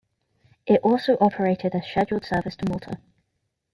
[0.65, 2.97] It also operated a scheduled service to Malta.